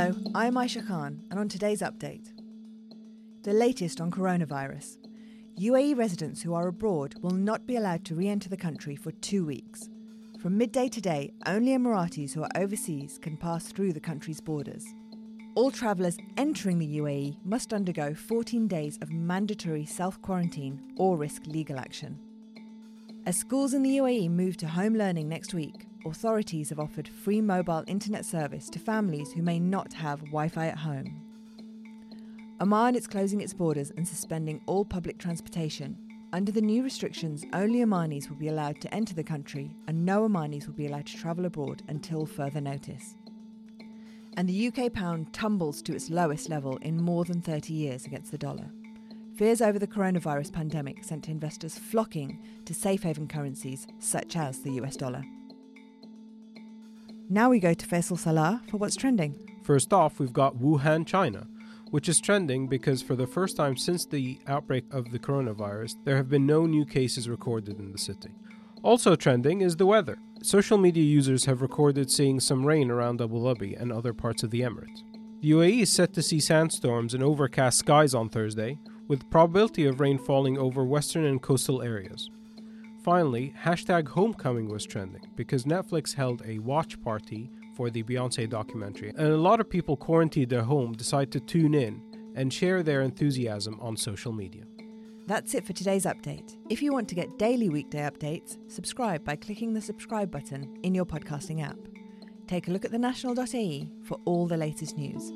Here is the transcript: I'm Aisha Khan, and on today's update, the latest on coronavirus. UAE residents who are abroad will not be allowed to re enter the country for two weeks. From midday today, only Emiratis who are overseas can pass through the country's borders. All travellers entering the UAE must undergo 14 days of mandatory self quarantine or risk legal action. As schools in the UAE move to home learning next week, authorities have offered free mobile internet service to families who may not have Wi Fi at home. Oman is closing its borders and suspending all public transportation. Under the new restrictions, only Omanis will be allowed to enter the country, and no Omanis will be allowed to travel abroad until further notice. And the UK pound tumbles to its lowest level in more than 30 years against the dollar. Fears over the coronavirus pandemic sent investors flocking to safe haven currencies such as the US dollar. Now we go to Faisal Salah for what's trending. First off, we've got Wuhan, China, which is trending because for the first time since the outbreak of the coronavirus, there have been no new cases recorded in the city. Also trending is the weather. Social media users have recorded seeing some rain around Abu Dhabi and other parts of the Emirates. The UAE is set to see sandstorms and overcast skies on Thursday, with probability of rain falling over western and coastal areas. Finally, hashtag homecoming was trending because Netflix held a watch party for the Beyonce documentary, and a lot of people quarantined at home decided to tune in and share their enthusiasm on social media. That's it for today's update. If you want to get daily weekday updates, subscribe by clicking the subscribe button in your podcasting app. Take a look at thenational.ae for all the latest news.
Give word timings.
I'm 0.00 0.54
Aisha 0.54 0.86
Khan, 0.86 1.22
and 1.30 1.38
on 1.38 1.50
today's 1.50 1.82
update, 1.82 2.32
the 3.42 3.52
latest 3.52 4.00
on 4.00 4.10
coronavirus. 4.10 4.96
UAE 5.60 5.94
residents 5.94 6.40
who 6.40 6.54
are 6.54 6.68
abroad 6.68 7.16
will 7.20 7.32
not 7.32 7.66
be 7.66 7.76
allowed 7.76 8.06
to 8.06 8.14
re 8.14 8.26
enter 8.26 8.48
the 8.48 8.56
country 8.56 8.96
for 8.96 9.12
two 9.12 9.44
weeks. 9.44 9.90
From 10.40 10.56
midday 10.56 10.88
today, 10.88 11.34
only 11.44 11.72
Emiratis 11.72 12.32
who 12.32 12.42
are 12.42 12.48
overseas 12.56 13.18
can 13.20 13.36
pass 13.36 13.66
through 13.66 13.92
the 13.92 14.00
country's 14.00 14.40
borders. 14.40 14.86
All 15.54 15.70
travellers 15.70 16.16
entering 16.38 16.78
the 16.78 16.96
UAE 16.96 17.36
must 17.44 17.74
undergo 17.74 18.14
14 18.14 18.66
days 18.68 18.98
of 19.02 19.12
mandatory 19.12 19.84
self 19.84 20.22
quarantine 20.22 20.80
or 20.96 21.18
risk 21.18 21.42
legal 21.46 21.78
action. 21.78 22.18
As 23.26 23.36
schools 23.36 23.74
in 23.74 23.82
the 23.82 23.98
UAE 23.98 24.30
move 24.30 24.56
to 24.56 24.66
home 24.66 24.94
learning 24.94 25.28
next 25.28 25.52
week, 25.52 25.89
authorities 26.06 26.70
have 26.70 26.80
offered 26.80 27.08
free 27.08 27.40
mobile 27.40 27.84
internet 27.86 28.24
service 28.24 28.68
to 28.70 28.78
families 28.78 29.32
who 29.32 29.42
may 29.42 29.58
not 29.58 29.92
have 29.92 30.20
Wi 30.20 30.48
Fi 30.48 30.66
at 30.66 30.78
home. 30.78 31.22
Oman 32.60 32.94
is 32.94 33.06
closing 33.06 33.40
its 33.40 33.54
borders 33.54 33.90
and 33.96 34.06
suspending 34.06 34.60
all 34.66 34.84
public 34.84 35.18
transportation. 35.18 35.96
Under 36.32 36.52
the 36.52 36.60
new 36.60 36.82
restrictions, 36.82 37.44
only 37.52 37.80
Omanis 37.80 38.28
will 38.28 38.36
be 38.36 38.48
allowed 38.48 38.80
to 38.82 38.94
enter 38.94 39.14
the 39.14 39.24
country, 39.24 39.74
and 39.88 40.04
no 40.04 40.28
Omanis 40.28 40.66
will 40.66 40.74
be 40.74 40.86
allowed 40.86 41.06
to 41.06 41.16
travel 41.16 41.46
abroad 41.46 41.82
until 41.88 42.26
further 42.26 42.60
notice. 42.60 43.16
And 44.36 44.48
the 44.48 44.68
UK 44.68 44.92
pound 44.92 45.32
tumbles 45.32 45.82
to 45.82 45.94
its 45.94 46.10
lowest 46.10 46.48
level 46.48 46.76
in 46.78 47.02
more 47.02 47.24
than 47.24 47.40
30 47.40 47.72
years 47.72 48.06
against 48.06 48.30
the 48.30 48.38
dollar. 48.38 48.70
Fears 49.34 49.62
over 49.62 49.78
the 49.78 49.86
coronavirus 49.86 50.52
pandemic 50.52 51.02
sent 51.02 51.30
investors 51.30 51.78
flocking 51.78 52.38
to 52.66 52.74
safe 52.74 53.02
haven 53.02 53.26
currencies 53.26 53.86
such 53.98 54.36
as 54.36 54.60
the 54.60 54.72
US 54.72 54.96
dollar. 54.96 55.24
Now 57.32 57.48
we 57.48 57.60
go 57.60 57.74
to 57.74 57.86
Faisal 57.86 58.18
Salah 58.18 58.60
for 58.68 58.78
what's 58.78 58.96
trending. 58.96 59.38
First 59.62 59.92
off, 59.92 60.18
we've 60.18 60.32
got 60.32 60.56
Wuhan, 60.56 61.06
China, 61.06 61.46
which 61.92 62.08
is 62.08 62.20
trending 62.20 62.66
because 62.66 63.02
for 63.02 63.14
the 63.14 63.28
first 63.28 63.56
time 63.56 63.76
since 63.76 64.04
the 64.04 64.40
outbreak 64.48 64.84
of 64.90 65.12
the 65.12 65.18
coronavirus, 65.20 65.94
there 66.04 66.16
have 66.16 66.28
been 66.28 66.44
no 66.44 66.66
new 66.66 66.84
cases 66.84 67.28
recorded 67.28 67.78
in 67.78 67.92
the 67.92 67.98
city. 67.98 68.30
Also 68.82 69.14
trending 69.14 69.60
is 69.60 69.76
the 69.76 69.86
weather. 69.86 70.18
Social 70.42 70.76
media 70.76 71.04
users 71.04 71.44
have 71.44 71.62
recorded 71.62 72.10
seeing 72.10 72.40
some 72.40 72.66
rain 72.66 72.90
around 72.90 73.22
Abu 73.22 73.36
Dhabi 73.36 73.80
and 73.80 73.92
other 73.92 74.12
parts 74.12 74.42
of 74.42 74.50
the 74.50 74.62
Emirates. 74.62 75.04
The 75.40 75.52
UAE 75.52 75.82
is 75.82 75.92
set 75.92 76.12
to 76.14 76.22
see 76.22 76.40
sandstorms 76.40 77.14
and 77.14 77.22
overcast 77.22 77.78
skies 77.78 78.12
on 78.12 78.28
Thursday, 78.28 78.80
with 79.06 79.30
probability 79.30 79.86
of 79.86 80.00
rain 80.00 80.18
falling 80.18 80.58
over 80.58 80.84
western 80.84 81.24
and 81.24 81.40
coastal 81.40 81.80
areas. 81.80 82.28
Finally, 83.02 83.54
hashtag 83.58 84.06
homecoming 84.06 84.68
was 84.68 84.84
trending 84.84 85.22
because 85.34 85.64
Netflix 85.64 86.14
held 86.14 86.42
a 86.44 86.58
watch 86.58 87.00
party 87.00 87.50
for 87.74 87.88
the 87.88 88.02
Beyonce 88.02 88.48
documentary, 88.48 89.08
and 89.16 89.28
a 89.28 89.36
lot 89.36 89.58
of 89.60 89.70
people 89.70 89.96
quarantined 89.96 90.52
at 90.52 90.64
home 90.64 90.92
decided 90.92 91.32
to 91.32 91.40
tune 91.40 91.74
in 91.74 92.02
and 92.34 92.52
share 92.52 92.82
their 92.82 93.00
enthusiasm 93.00 93.78
on 93.80 93.96
social 93.96 94.32
media. 94.32 94.64
That's 95.26 95.54
it 95.54 95.64
for 95.64 95.72
today's 95.72 96.04
update. 96.04 96.56
If 96.68 96.82
you 96.82 96.92
want 96.92 97.08
to 97.08 97.14
get 97.14 97.38
daily 97.38 97.68
weekday 97.68 98.00
updates, 98.00 98.58
subscribe 98.68 99.24
by 99.24 99.36
clicking 99.36 99.72
the 99.72 99.80
subscribe 99.80 100.30
button 100.30 100.76
in 100.82 100.94
your 100.94 101.06
podcasting 101.06 101.62
app. 101.62 101.78
Take 102.46 102.68
a 102.68 102.70
look 102.72 102.84
at 102.84 102.90
thenational.ae 102.90 103.88
for 104.02 104.18
all 104.24 104.46
the 104.46 104.56
latest 104.56 104.98
news. 104.98 105.32